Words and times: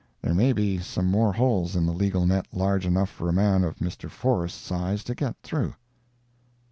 There 0.23 0.33
may 0.33 0.51
be 0.51 0.79
some 0.79 1.05
more 1.05 1.31
holes 1.31 1.75
in 1.75 1.85
the 1.85 1.93
legal 1.93 2.25
net 2.25 2.47
large 2.51 2.87
enough 2.87 3.07
for 3.07 3.29
a 3.29 3.33
man 3.33 3.63
of 3.63 3.75
Mr. 3.75 4.09
Forrest's 4.09 4.59
size 4.59 5.03
to 5.03 5.13
get 5.13 5.35
through. 5.43 5.75